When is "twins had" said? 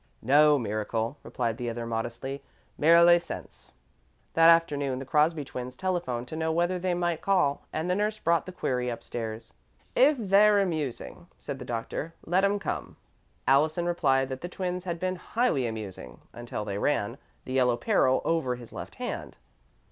14.49-14.99